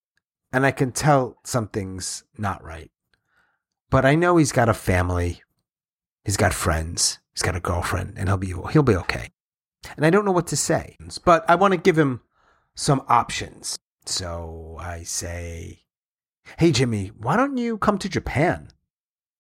and 0.51 0.65
I 0.65 0.71
can 0.71 0.91
tell 0.91 1.37
something's 1.43 2.23
not 2.39 2.63
right. 2.63 2.89
But 3.91 4.03
I 4.03 4.15
know 4.15 4.37
he's 4.37 4.51
got 4.51 4.67
a 4.67 4.73
family, 4.73 5.43
he's 6.25 6.37
got 6.37 6.55
friends, 6.55 7.19
he's 7.35 7.43
got 7.43 7.55
a 7.55 7.59
girlfriend, 7.59 8.15
and 8.17 8.27
he'll 8.27 8.37
be 8.37 8.55
he'll 8.71 8.81
be 8.81 8.95
okay. 8.95 9.29
And 9.95 10.07
I 10.07 10.09
don't 10.09 10.25
know 10.25 10.31
what 10.31 10.47
to 10.47 10.57
say, 10.57 10.97
but 11.23 11.47
I 11.47 11.53
want 11.53 11.73
to 11.73 11.79
give 11.79 11.99
him 11.99 12.21
some 12.73 13.03
options. 13.07 13.77
So 14.07 14.77
I 14.79 15.03
say, 15.03 15.83
"Hey 16.57 16.71
Jimmy, 16.71 17.11
why 17.15 17.37
don't 17.37 17.57
you 17.57 17.77
come 17.77 17.99
to 17.99 18.09
Japan? 18.09 18.69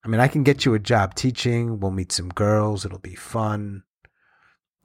I 0.07 0.09
mean, 0.09 0.21
I 0.21 0.29
can 0.29 0.43
get 0.43 0.63
you 0.63 0.73
a 0.73 0.79
job 0.79 1.15
teaching. 1.15 1.79
We'll 1.79 1.91
meet 1.91 2.11
some 2.11 2.29
girls. 2.29 2.85
It'll 2.85 2.97
be 2.99 3.15
fun." 3.15 3.83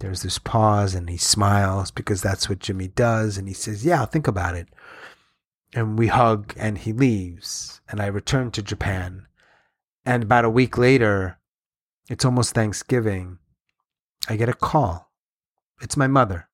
There's 0.03 0.23
this 0.23 0.41
pause 0.41 0.97
and 0.97 1.09
he 1.09 1.17
smiles 1.17 1.93
because 1.93 2.23
that's 2.23 2.49
what 2.49 2.59
Jimmy 2.59 2.89
does. 2.89 3.39
And 3.39 3.47
he 3.47 3.55
says, 3.55 3.85
Yeah, 3.85 4.01
I'll 4.01 4.07
think 4.07 4.27
about 4.27 4.57
it. 4.57 4.67
And 5.73 5.97
we 5.97 6.09
hug 6.09 6.55
and 6.57 6.77
he 6.77 6.93
leaves. 6.93 7.81
And 7.89 8.01
I 8.01 8.07
return 8.07 8.51
to 8.51 8.63
Japan. 8.63 9.29
And 10.05 10.25
about 10.25 10.45
a 10.45 10.51
week 10.51 10.77
later, 10.77 11.39
it's 12.11 12.25
almost 12.25 12.53
Thanksgiving, 12.53 13.39
I 14.29 14.35
get 14.35 14.49
a 14.49 14.55
call. 14.55 15.13
It's 15.81 15.97
my 15.97 16.09
mother. 16.09 16.49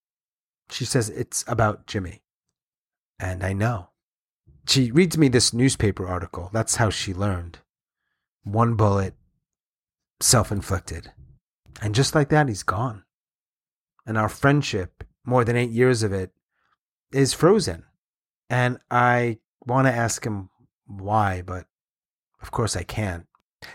She 0.71 0.85
says 0.85 1.09
it's 1.09 1.43
about 1.49 1.87
Jimmy. 1.87 2.25
And 3.19 3.43
I 3.43 3.55
know. 3.55 3.89
She 4.69 4.91
reads 4.91 5.17
me 5.17 5.29
this 5.29 5.55
newspaper 5.55 6.07
article. 6.07 6.51
That's 6.53 6.77
how 6.77 6.91
she 6.91 7.15
learned. 7.15 7.61
One 8.45 8.75
bullet, 8.75 9.15
self 10.21 10.51
inflicted. 10.51 11.13
And 11.81 11.95
just 11.95 12.15
like 12.15 12.29
that, 12.31 12.49
he's 12.49 12.63
gone 12.63 13.05
and 14.09 14.17
our 14.17 14.31
friendship, 14.31 15.05
more 15.25 15.45
than 15.45 15.55
eight 15.55 15.71
years 15.71 16.03
of 16.03 16.15
it, 16.15 16.33
is 17.13 17.35
frozen. 17.35 17.85
And 18.49 18.79
I 18.91 19.39
want 19.67 19.87
to 19.87 19.93
ask 19.93 20.25
him 20.25 20.49
why, 20.87 21.43
but 21.43 21.67
of 22.41 22.51
course 22.51 22.75
I 22.75 22.85
can't. 22.85 23.27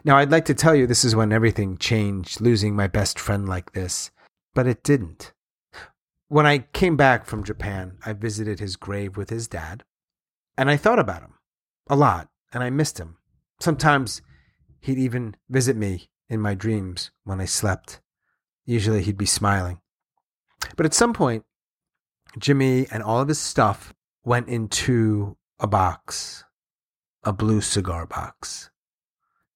Now, 0.03 0.17
I'd 0.17 0.31
like 0.31 0.45
to 0.45 0.55
tell 0.55 0.73
you 0.73 0.87
this 0.87 1.05
is 1.05 1.15
when 1.15 1.31
everything 1.31 1.77
changed, 1.77 2.41
losing 2.41 2.75
my 2.75 2.87
best 2.87 3.19
friend 3.19 3.47
like 3.47 3.73
this, 3.73 4.09
but 4.55 4.65
it 4.65 4.83
didn't. 4.83 5.33
When 6.29 6.47
I 6.47 6.59
came 6.73 6.97
back 6.97 7.25
from 7.25 7.43
Japan, 7.43 7.97
I 8.03 8.13
visited 8.13 8.59
his 8.59 8.75
grave 8.75 9.15
with 9.15 9.29
his 9.29 9.47
dad, 9.47 9.83
and 10.57 10.67
I 10.67 10.77
thought 10.77 10.97
about 10.97 11.21
him 11.21 11.35
a 11.87 11.95
lot, 11.95 12.29
and 12.51 12.63
I 12.63 12.71
missed 12.71 12.99
him. 12.99 13.17
Sometimes 13.59 14.23
he'd 14.83 14.97
even 14.97 15.35
visit 15.49 15.77
me 15.77 16.09
in 16.29 16.41
my 16.41 16.53
dreams 16.53 17.11
when 17.23 17.39
I 17.39 17.45
slept. 17.45 18.01
Usually 18.65 19.01
he'd 19.01 19.17
be 19.17 19.25
smiling. 19.25 19.79
But 20.75 20.85
at 20.85 20.93
some 20.93 21.13
point, 21.13 21.45
Jimmy 22.37 22.87
and 22.91 23.01
all 23.01 23.21
of 23.21 23.29
his 23.29 23.39
stuff 23.39 23.93
went 24.25 24.49
into 24.49 25.37
a 25.57 25.67
box, 25.67 26.43
a 27.23 27.31
blue 27.31 27.61
cigar 27.61 28.05
box. 28.05 28.71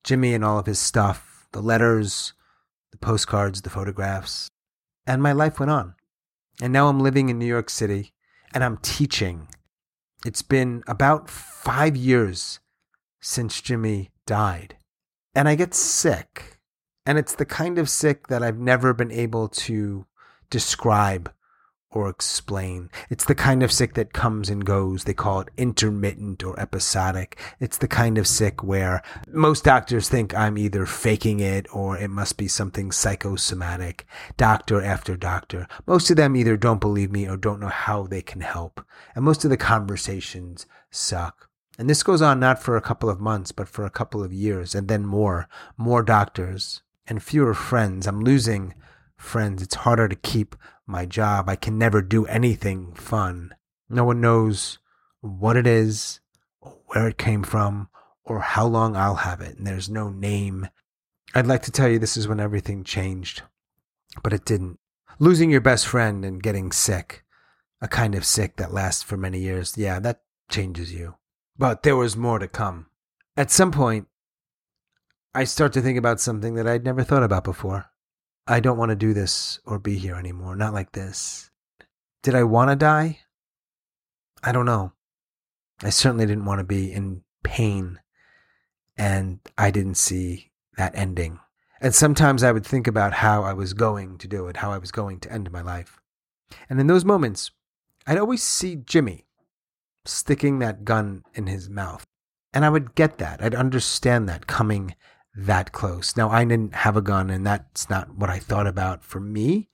Jimmy 0.05 0.33
and 0.33 0.45
all 0.45 0.59
of 0.59 0.65
his 0.65 0.79
stuff, 0.79 1.47
the 1.51 1.61
letters, 1.61 2.33
the 2.91 2.97
postcards, 2.97 3.61
the 3.61 3.69
photographs, 3.69 4.49
and 5.05 5.21
my 5.21 5.33
life 5.33 5.59
went 5.59 5.71
on. 5.71 5.95
And 6.61 6.71
now 6.71 6.87
I'm 6.87 7.01
living 7.01 7.27
in 7.27 7.37
New 7.37 7.45
York 7.45 7.69
City 7.69 8.13
and 8.53 8.63
I'm 8.63 8.77
teaching. 8.77 9.49
It's 10.25 10.41
been 10.41 10.83
about 10.87 11.29
five 11.29 11.97
years 11.97 12.61
since 13.19 13.61
Jimmy 13.61 14.11
died. 14.25 14.77
And 15.37 15.47
I 15.47 15.53
get 15.53 15.75
sick. 15.75 16.57
And 17.05 17.19
it's 17.19 17.35
the 17.35 17.45
kind 17.45 17.77
of 17.77 17.91
sick 17.91 18.25
that 18.27 18.41
I've 18.41 18.57
never 18.57 18.91
been 18.91 19.11
able 19.11 19.49
to 19.49 20.07
describe 20.49 21.31
or 21.91 22.09
explain. 22.09 22.89
It's 23.11 23.23
the 23.23 23.35
kind 23.35 23.61
of 23.61 23.71
sick 23.71 23.93
that 23.93 24.13
comes 24.13 24.49
and 24.49 24.65
goes. 24.65 25.03
They 25.03 25.13
call 25.13 25.41
it 25.41 25.49
intermittent 25.55 26.43
or 26.43 26.59
episodic. 26.59 27.37
It's 27.59 27.77
the 27.77 27.87
kind 27.87 28.17
of 28.17 28.25
sick 28.25 28.63
where 28.63 29.03
most 29.27 29.63
doctors 29.63 30.09
think 30.09 30.33
I'm 30.33 30.57
either 30.57 30.87
faking 30.87 31.39
it 31.39 31.67
or 31.71 31.95
it 31.95 32.09
must 32.09 32.37
be 32.37 32.47
something 32.47 32.91
psychosomatic. 32.91 34.07
Doctor 34.37 34.81
after 34.81 35.15
doctor. 35.15 35.67
Most 35.85 36.09
of 36.09 36.17
them 36.17 36.35
either 36.35 36.57
don't 36.57 36.81
believe 36.81 37.11
me 37.11 37.29
or 37.29 37.37
don't 37.37 37.59
know 37.59 37.67
how 37.67 38.07
they 38.07 38.23
can 38.23 38.41
help. 38.41 38.83
And 39.13 39.23
most 39.23 39.43
of 39.43 39.51
the 39.51 39.57
conversations 39.57 40.65
suck. 40.89 41.46
And 41.77 41.89
this 41.89 42.03
goes 42.03 42.21
on 42.21 42.39
not 42.39 42.61
for 42.61 42.75
a 42.75 42.81
couple 42.81 43.09
of 43.09 43.19
months, 43.19 43.51
but 43.51 43.69
for 43.69 43.85
a 43.85 43.91
couple 43.91 44.23
of 44.23 44.33
years 44.33 44.73
and 44.73 44.87
then 44.87 45.05
more. 45.05 45.47
More 45.77 46.01
doctors 46.01 46.81
and 47.05 47.21
fewer 47.21 47.53
friends. 47.53 48.07
I'm 48.07 48.21
losing 48.21 48.73
friends. 49.15 49.61
It's 49.61 49.75
harder 49.75 50.07
to 50.07 50.15
keep 50.15 50.55
my 50.85 51.05
job. 51.05 51.49
I 51.49 51.55
can 51.55 51.77
never 51.77 52.01
do 52.01 52.25
anything 52.25 52.93
fun. 52.93 53.53
No 53.89 54.03
one 54.03 54.21
knows 54.21 54.79
what 55.21 55.57
it 55.57 55.67
is, 55.67 56.19
or 56.61 56.77
where 56.87 57.07
it 57.07 57.17
came 57.17 57.43
from, 57.43 57.89
or 58.23 58.39
how 58.39 58.65
long 58.65 58.95
I'll 58.95 59.15
have 59.15 59.41
it. 59.41 59.57
And 59.57 59.65
there's 59.65 59.89
no 59.89 60.09
name. 60.09 60.67
I'd 61.33 61.47
like 61.47 61.63
to 61.63 61.71
tell 61.71 61.87
you 61.87 61.99
this 61.99 62.17
is 62.17 62.27
when 62.27 62.39
everything 62.39 62.83
changed, 62.83 63.43
but 64.23 64.33
it 64.33 64.45
didn't. 64.45 64.79
Losing 65.19 65.49
your 65.49 65.61
best 65.61 65.87
friend 65.87 66.23
and 66.23 66.43
getting 66.43 66.71
sick, 66.71 67.23
a 67.81 67.87
kind 67.87 68.15
of 68.15 68.25
sick 68.25 68.57
that 68.57 68.73
lasts 68.73 69.03
for 69.03 69.17
many 69.17 69.39
years, 69.39 69.77
yeah, 69.77 69.99
that 69.99 70.21
changes 70.49 70.93
you. 70.93 71.15
But 71.57 71.83
there 71.83 71.95
was 71.95 72.15
more 72.15 72.39
to 72.39 72.47
come. 72.47 72.87
At 73.35 73.51
some 73.51 73.71
point, 73.71 74.07
I 75.33 75.43
start 75.43 75.73
to 75.73 75.81
think 75.81 75.97
about 75.97 76.19
something 76.19 76.55
that 76.55 76.67
I'd 76.67 76.83
never 76.83 77.03
thought 77.03 77.23
about 77.23 77.43
before. 77.43 77.85
I 78.47 78.59
don't 78.59 78.77
want 78.77 78.89
to 78.89 78.95
do 78.95 79.13
this 79.13 79.59
or 79.65 79.77
be 79.77 79.97
here 79.97 80.15
anymore. 80.15 80.55
Not 80.55 80.73
like 80.73 80.93
this. 80.93 81.51
Did 82.23 82.33
I 82.33 82.43
want 82.43 82.69
to 82.71 82.75
die? 82.75 83.19
I 84.43 84.51
don't 84.51 84.65
know. 84.65 84.93
I 85.83 85.89
certainly 85.89 86.25
didn't 86.25 86.45
want 86.45 86.59
to 86.59 86.63
be 86.63 86.91
in 86.91 87.21
pain, 87.43 87.99
and 88.97 89.39
I 89.57 89.69
didn't 89.69 89.95
see 89.95 90.51
that 90.77 90.95
ending. 90.95 91.39
And 91.79 91.93
sometimes 91.93 92.41
I 92.41 92.51
would 92.51 92.65
think 92.65 92.87
about 92.87 93.13
how 93.13 93.43
I 93.43 93.53
was 93.53 93.73
going 93.73 94.17
to 94.17 94.27
do 94.27 94.47
it, 94.47 94.57
how 94.57 94.71
I 94.71 94.79
was 94.79 94.91
going 94.91 95.19
to 95.19 95.31
end 95.31 95.51
my 95.51 95.61
life. 95.61 95.99
And 96.69 96.79
in 96.79 96.87
those 96.87 97.05
moments, 97.05 97.51
I'd 98.07 98.17
always 98.17 98.41
see 98.41 98.77
Jimmy 98.77 99.26
sticking 100.07 100.59
that 100.59 100.85
gun 100.85 101.23
in 101.33 101.47
his 101.47 101.69
mouth. 101.69 102.05
And 102.53 102.65
I 102.65 102.69
would 102.69 102.95
get 102.95 103.17
that. 103.17 103.43
I'd 103.43 103.55
understand 103.55 104.27
that 104.27 104.47
coming 104.47 104.95
that 105.35 105.71
close. 105.71 106.17
Now, 106.17 106.29
I 106.29 106.43
didn't 106.43 106.73
have 106.73 106.97
a 106.97 107.01
gun, 107.01 107.29
and 107.29 107.45
that's 107.45 107.89
not 107.89 108.15
what 108.15 108.29
I 108.29 108.39
thought 108.39 108.67
about 108.67 109.03
for 109.03 109.19
me. 109.19 109.69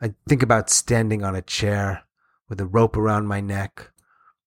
I 0.00 0.14
think 0.28 0.42
about 0.42 0.70
standing 0.70 1.24
on 1.24 1.34
a 1.34 1.42
chair 1.42 2.04
with 2.48 2.60
a 2.60 2.66
rope 2.66 2.96
around 2.96 3.26
my 3.26 3.40
neck, 3.40 3.90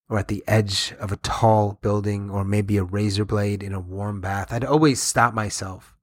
or 0.08 0.18
at 0.18 0.30
the 0.30 0.44
edge 0.48 0.94
of 1.00 1.12
a 1.12 1.18
tall 1.18 1.80
building, 1.82 2.30
or 2.30 2.46
maybe 2.46 2.78
a 2.78 2.84
razor 2.84 3.26
blade 3.26 3.62
in 3.62 3.74
a 3.74 3.80
warm 3.80 4.22
bath. 4.22 4.54
I'd 4.54 4.64
always 4.64 5.02
stop 5.02 5.34
myself. 5.34 5.96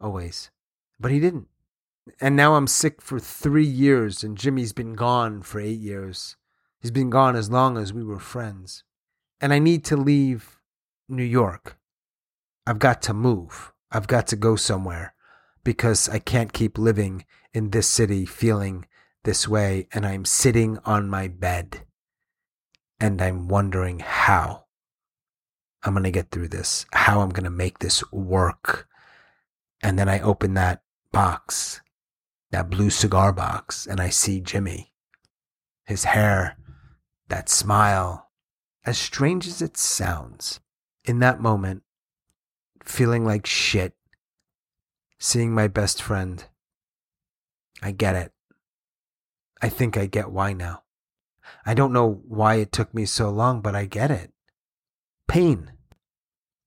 Always. 0.00 0.50
But 0.98 1.12
he 1.12 1.20
didn't. 1.20 1.46
And 2.20 2.34
now 2.34 2.54
I'm 2.54 2.66
sick 2.66 3.00
for 3.00 3.20
three 3.20 3.66
years, 3.66 4.24
and 4.24 4.36
Jimmy's 4.36 4.72
been 4.72 4.94
gone 4.94 5.42
for 5.42 5.60
eight 5.60 5.78
years. 5.78 6.36
He's 6.80 6.90
been 6.90 7.10
gone 7.10 7.36
as 7.36 7.50
long 7.50 7.76
as 7.76 7.92
we 7.92 8.04
were 8.04 8.20
friends. 8.20 8.84
And 9.40 9.52
I 9.52 9.58
need 9.58 9.84
to 9.86 9.96
leave 9.96 10.58
New 11.08 11.24
York. 11.24 11.78
I've 12.66 12.78
got 12.78 13.02
to 13.02 13.14
move. 13.14 13.72
I've 13.90 14.06
got 14.06 14.26
to 14.28 14.36
go 14.36 14.56
somewhere 14.56 15.14
because 15.64 16.08
I 16.08 16.18
can't 16.18 16.52
keep 16.52 16.78
living 16.78 17.24
in 17.52 17.70
this 17.70 17.88
city 17.88 18.26
feeling 18.26 18.86
this 19.24 19.48
way. 19.48 19.88
And 19.92 20.06
I'm 20.06 20.24
sitting 20.24 20.78
on 20.84 21.08
my 21.08 21.28
bed 21.28 21.82
and 23.00 23.20
I'm 23.22 23.48
wondering 23.48 24.00
how 24.00 24.64
I'm 25.82 25.94
going 25.94 26.04
to 26.04 26.10
get 26.10 26.30
through 26.30 26.48
this, 26.48 26.86
how 26.92 27.20
I'm 27.20 27.30
going 27.30 27.44
to 27.44 27.50
make 27.50 27.78
this 27.78 28.02
work. 28.12 28.88
And 29.82 29.98
then 29.98 30.08
I 30.08 30.20
open 30.20 30.54
that 30.54 30.82
box, 31.12 31.80
that 32.50 32.68
blue 32.68 32.90
cigar 32.90 33.32
box, 33.32 33.86
and 33.86 34.00
I 34.00 34.10
see 34.10 34.40
Jimmy. 34.40 34.92
His 35.84 36.04
hair, 36.04 36.56
that 37.28 37.48
smile, 37.48 38.30
as 38.84 38.98
strange 38.98 39.46
as 39.46 39.62
it 39.62 39.76
sounds, 39.76 40.60
in 41.04 41.18
that 41.20 41.40
moment, 41.40 41.82
feeling 42.82 43.24
like 43.24 43.46
shit, 43.46 43.94
seeing 45.18 45.54
my 45.54 45.68
best 45.68 46.02
friend. 46.02 46.44
I 47.82 47.92
get 47.92 48.16
it. 48.16 48.32
I 49.60 49.68
think 49.68 49.96
I 49.96 50.06
get 50.06 50.30
why 50.30 50.52
now. 50.52 50.82
I 51.64 51.74
don't 51.74 51.92
know 51.92 52.22
why 52.26 52.56
it 52.56 52.72
took 52.72 52.94
me 52.94 53.04
so 53.06 53.30
long, 53.30 53.60
but 53.60 53.74
I 53.74 53.84
get 53.84 54.10
it. 54.10 54.32
Pain. 55.26 55.72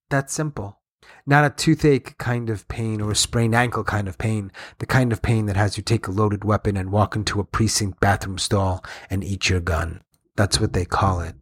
That's 0.09 0.33
simple. 0.33 0.79
Not 1.25 1.45
a 1.45 1.49
toothache 1.49 2.17
kind 2.17 2.49
of 2.49 2.67
pain 2.67 3.01
or 3.01 3.11
a 3.11 3.15
sprained 3.15 3.55
ankle 3.55 3.83
kind 3.83 4.07
of 4.07 4.17
pain, 4.17 4.51
the 4.79 4.85
kind 4.85 5.11
of 5.11 5.21
pain 5.21 5.45
that 5.45 5.55
has 5.55 5.77
you 5.77 5.83
take 5.83 6.07
a 6.07 6.11
loaded 6.11 6.43
weapon 6.43 6.77
and 6.77 6.91
walk 6.91 7.15
into 7.15 7.39
a 7.39 7.45
precinct 7.45 7.99
bathroom 7.99 8.37
stall 8.37 8.83
and 9.09 9.23
eat 9.23 9.49
your 9.49 9.59
gun. 9.59 10.01
That's 10.35 10.59
what 10.59 10.73
they 10.73 10.85
call 10.85 11.21
it. 11.21 11.35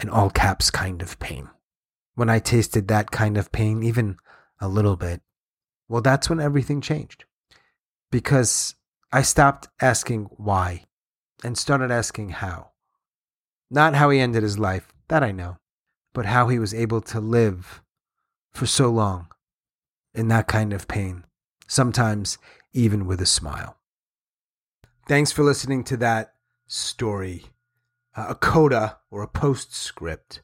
an 0.00 0.10
all 0.10 0.30
caps 0.30 0.70
kind 0.70 1.00
of 1.00 1.18
pain. 1.18 1.48
When 2.14 2.28
I 2.28 2.38
tasted 2.38 2.88
that 2.88 3.10
kind 3.10 3.36
of 3.36 3.52
pain, 3.52 3.82
even 3.82 4.18
a 4.60 4.68
little 4.68 4.96
bit, 4.96 5.22
well, 5.88 6.02
that's 6.02 6.28
when 6.28 6.40
everything 6.40 6.80
changed. 6.80 7.24
Because 8.10 8.74
I 9.12 9.22
stopped 9.22 9.68
asking 9.80 10.24
why 10.36 10.84
and 11.44 11.56
started 11.56 11.90
asking 11.90 12.30
how. 12.30 12.70
Not 13.70 13.94
how 13.94 14.10
he 14.10 14.20
ended 14.20 14.42
his 14.42 14.58
life, 14.58 14.92
that 15.08 15.22
I 15.22 15.32
know, 15.32 15.58
but 16.12 16.26
how 16.26 16.48
he 16.48 16.58
was 16.58 16.74
able 16.74 17.00
to 17.02 17.20
live 17.20 17.82
for 18.52 18.66
so 18.66 18.90
long 18.90 19.28
in 20.14 20.28
that 20.28 20.46
kind 20.46 20.72
of 20.72 20.88
pain, 20.88 21.24
sometimes 21.66 22.38
even 22.72 23.06
with 23.06 23.20
a 23.20 23.26
smile. 23.26 23.76
Thanks 25.06 25.30
for 25.32 25.42
listening 25.42 25.84
to 25.84 25.96
that 25.98 26.34
story, 26.66 27.46
Uh, 28.16 28.28
a 28.30 28.34
coda 28.34 28.96
or 29.10 29.22
a 29.22 29.28
postscript. 29.28 30.40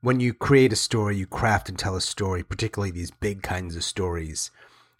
When 0.00 0.18
you 0.18 0.34
create 0.34 0.72
a 0.72 0.76
story, 0.76 1.16
you 1.16 1.26
craft 1.26 1.68
and 1.68 1.78
tell 1.78 1.94
a 1.94 2.00
story, 2.00 2.42
particularly 2.42 2.90
these 2.90 3.12
big 3.12 3.42
kinds 3.42 3.76
of 3.76 3.84
stories, 3.84 4.50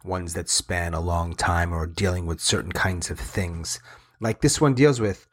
ones 0.04 0.32
that 0.34 0.48
span 0.48 0.94
a 0.94 1.00
long 1.00 1.34
time 1.34 1.72
or 1.72 1.84
dealing 1.84 2.24
with 2.24 2.40
certain 2.40 2.70
kinds 2.70 3.10
of 3.10 3.18
things, 3.18 3.80
like 4.20 4.40
this 4.40 4.60
one 4.60 4.74
deals 4.74 5.00
with. 5.00 5.26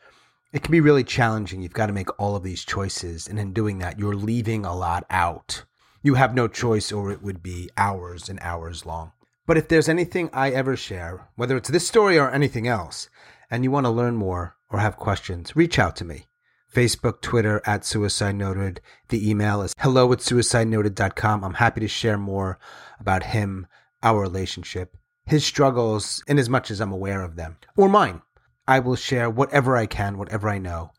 It 0.51 0.63
can 0.63 0.71
be 0.71 0.81
really 0.81 1.03
challenging. 1.03 1.61
You've 1.61 1.73
got 1.73 1.87
to 1.87 1.93
make 1.93 2.09
all 2.19 2.35
of 2.35 2.43
these 2.43 2.65
choices. 2.65 3.27
And 3.27 3.37
in 3.37 3.53
doing 3.53 3.77
that, 3.79 3.99
you're 3.99 4.15
leaving 4.15 4.65
a 4.65 4.75
lot 4.75 5.05
out. 5.11 5.65
You 6.01 6.15
have 6.15 6.33
no 6.33 6.47
choice, 6.47 6.91
or 6.91 7.11
it 7.11 7.21
would 7.21 7.43
be 7.43 7.69
hours 7.77 8.29
and 8.29 8.39
hours 8.41 8.83
long. 8.83 9.11
But 9.45 9.57
if 9.57 9.67
there's 9.67 9.89
anything 9.89 10.29
I 10.33 10.49
ever 10.49 10.75
share, 10.75 11.27
whether 11.35 11.55
it's 11.55 11.69
this 11.69 11.87
story 11.87 12.17
or 12.17 12.31
anything 12.31 12.67
else, 12.67 13.09
and 13.51 13.63
you 13.63 13.69
want 13.69 13.85
to 13.85 13.91
learn 13.91 14.15
more 14.15 14.55
or 14.71 14.79
have 14.79 14.97
questions, 14.97 15.55
reach 15.55 15.77
out 15.77 15.95
to 15.97 16.05
me. 16.05 16.25
Facebook, 16.73 17.21
Twitter 17.21 17.61
at 17.65 17.85
Suicide 17.85 18.35
Noted. 18.35 18.81
The 19.09 19.29
email 19.29 19.61
is 19.61 19.73
hello 19.79 20.11
at 20.11 20.19
suicidenoted.com. 20.19 21.43
I'm 21.43 21.53
happy 21.55 21.81
to 21.81 21.87
share 21.87 22.17
more 22.17 22.59
about 22.99 23.23
him, 23.23 23.67
our 24.01 24.21
relationship, 24.21 24.97
his 25.25 25.45
struggles, 25.45 26.23
in 26.27 26.39
as 26.39 26.49
much 26.49 26.71
as 26.71 26.81
I'm 26.81 26.91
aware 26.91 27.21
of 27.21 27.35
them, 27.35 27.57
or 27.77 27.89
mine. 27.89 28.21
I 28.67 28.79
will 28.79 28.95
share 28.95 29.29
whatever 29.29 29.75
I 29.77 29.85
can, 29.85 30.17
whatever 30.17 30.49
I 30.49 30.57
know. 30.57 30.91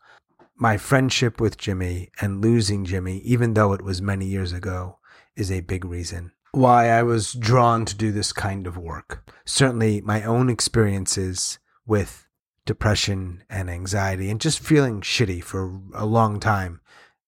My 0.55 0.77
friendship 0.77 1.41
with 1.41 1.57
Jimmy 1.57 2.09
and 2.21 2.41
losing 2.41 2.85
Jimmy, 2.85 3.17
even 3.19 3.53
though 3.53 3.73
it 3.73 3.81
was 3.81 4.01
many 4.01 4.25
years 4.25 4.53
ago, 4.53 4.99
is 5.35 5.51
a 5.51 5.61
big 5.61 5.83
reason 5.83 6.31
why 6.55 6.87
I 6.89 7.03
was 7.03 7.33
drawn 7.33 7.83
to 7.85 7.95
do 7.95 8.11
this 8.11 8.31
kind 8.31 8.65
of 8.65 8.77
work. 8.77 9.29
Certainly, 9.45 10.01
my 10.01 10.23
own 10.23 10.49
experiences 10.49 11.59
with 11.85 12.24
depression 12.65 13.43
and 13.49 13.69
anxiety 13.69 14.29
and 14.29 14.41
just 14.41 14.59
feeling 14.59 15.01
shitty 15.01 15.43
for 15.43 15.79
a 15.93 16.05
long 16.05 16.39
time. 16.39 16.81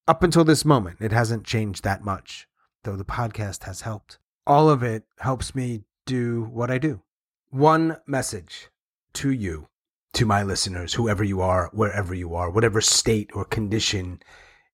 Up 0.08 0.24
until 0.24 0.44
this 0.44 0.66
moment, 0.66 0.98
it 1.00 1.12
hasn't 1.12 1.46
changed 1.46 1.84
that 1.84 2.04
much, 2.04 2.48
though 2.84 2.96
the 2.96 3.06
podcast 3.06 3.64
has 3.64 3.82
helped. 3.82 4.18
All 4.46 4.70
of 4.70 4.82
it 4.82 5.04
helps 5.20 5.54
me 5.54 5.84
do 6.06 6.44
what 6.52 6.72
I 6.72 6.78
do. 6.78 7.02
One 7.50 7.98
message 8.08 8.70
to 9.14 9.32
you, 9.32 9.68
to 10.14 10.26
my 10.26 10.44
listeners, 10.44 10.94
whoever 10.94 11.24
you 11.24 11.42
are, 11.42 11.70
wherever 11.74 12.14
you 12.14 12.34
are, 12.36 12.50
whatever 12.50 12.82
state 12.82 13.30
or 13.34 13.46
condition 13.46 14.22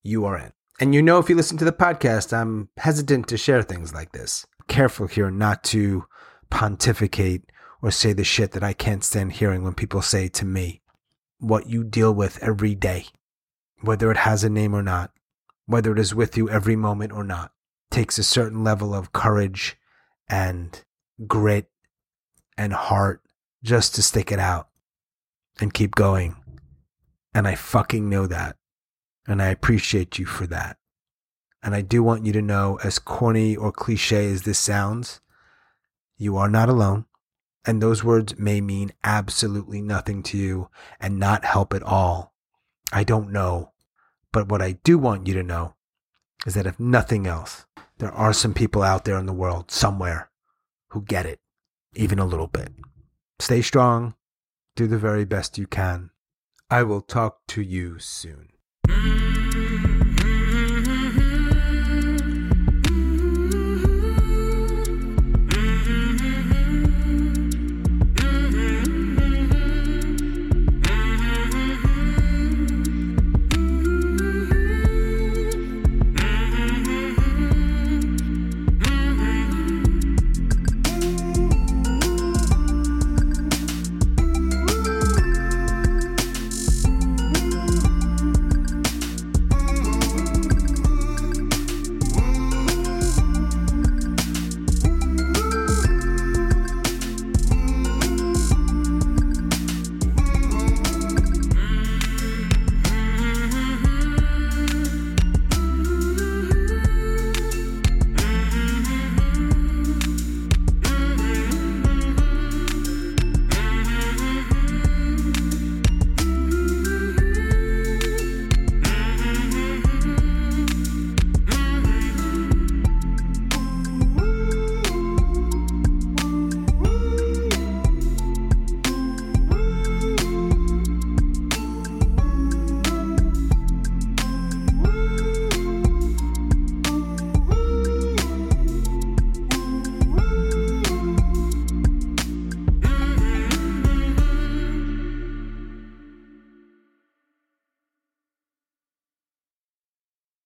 you 0.03 0.25
are 0.25 0.37
in. 0.37 0.53
And 0.79 0.93
you 0.93 1.01
know, 1.01 1.19
if 1.19 1.29
you 1.29 1.35
listen 1.35 1.57
to 1.57 1.65
the 1.65 1.71
podcast, 1.71 2.35
I'm 2.35 2.69
hesitant 2.77 3.27
to 3.29 3.37
share 3.37 3.61
things 3.63 3.93
like 3.93 4.11
this. 4.11 4.45
Careful 4.67 5.07
here 5.07 5.31
not 5.31 5.63
to 5.65 6.05
pontificate 6.49 7.43
or 7.83 7.91
say 7.91 8.13
the 8.13 8.23
shit 8.23 8.51
that 8.53 8.63
I 8.63 8.71
can't 8.71 9.03
stand 9.03 9.33
hearing 9.33 9.61
when 9.61 9.73
people 9.73 10.01
say 10.01 10.29
to 10.29 10.45
me. 10.45 10.81
What 11.37 11.67
you 11.67 11.83
deal 11.83 12.13
with 12.13 12.41
every 12.41 12.73
day, 12.75 13.07
whether 13.81 14.09
it 14.09 14.17
has 14.17 14.45
a 14.45 14.49
name 14.49 14.73
or 14.73 14.81
not, 14.81 15.11
whether 15.65 15.91
it 15.91 15.99
is 15.99 16.15
with 16.15 16.37
you 16.37 16.49
every 16.49 16.77
moment 16.77 17.11
or 17.11 17.25
not, 17.25 17.51
takes 17.91 18.17
a 18.17 18.23
certain 18.23 18.63
level 18.63 18.95
of 18.95 19.11
courage 19.11 19.75
and 20.29 20.85
grit 21.27 21.69
and 22.57 22.71
heart 22.71 23.21
just 23.61 23.93
to 23.95 24.01
stick 24.01 24.31
it 24.31 24.39
out 24.39 24.69
and 25.59 25.73
keep 25.73 25.93
going. 25.93 26.37
And 27.33 27.45
I 27.45 27.55
fucking 27.55 28.07
know 28.09 28.27
that. 28.27 28.55
And 29.27 29.41
I 29.41 29.47
appreciate 29.47 30.17
you 30.17 30.25
for 30.25 30.47
that. 30.47 30.77
And 31.61 31.75
I 31.75 31.81
do 31.81 32.01
want 32.01 32.25
you 32.25 32.31
to 32.31 32.41
know, 32.41 32.79
as 32.81 32.97
corny 32.99 33.57
or 33.57 33.73
cliche 33.73 34.31
as 34.31 34.43
this 34.43 34.59
sounds, 34.59 35.19
you 36.17 36.37
are 36.37 36.49
not 36.49 36.69
alone. 36.69 37.05
And 37.65 37.81
those 37.81 38.03
words 38.03 38.37
may 38.37 38.59
mean 38.59 38.91
absolutely 39.03 39.81
nothing 39.81 40.21
to 40.23 40.37
you 40.37 40.69
and 40.99 41.19
not 41.19 41.45
help 41.45 41.73
at 41.73 41.83
all. 41.83 42.33
I 42.91 43.03
don't 43.03 43.31
know. 43.31 43.71
But 44.31 44.49
what 44.49 44.61
I 44.61 44.73
do 44.83 44.97
want 44.97 45.27
you 45.27 45.33
to 45.35 45.43
know 45.43 45.75
is 46.45 46.55
that 46.55 46.67
if 46.67 46.79
nothing 46.79 47.25
else, 47.25 47.65
there 47.99 48.11
are 48.11 48.33
some 48.33 48.53
people 48.53 48.81
out 48.81 49.05
there 49.05 49.17
in 49.17 49.25
the 49.25 49.33
world 49.33 49.71
somewhere 49.71 50.29
who 50.89 51.01
get 51.01 51.25
it, 51.25 51.39
even 51.95 52.19
a 52.19 52.25
little 52.25 52.47
bit. 52.47 52.73
Stay 53.39 53.61
strong. 53.61 54.15
Do 54.75 54.87
the 54.87 54.97
very 54.97 55.23
best 55.23 55.57
you 55.57 55.67
can. 55.67 56.09
I 56.69 56.83
will 56.83 57.01
talk 57.01 57.45
to 57.49 57.61
you 57.61 57.99
soon. 57.99 58.49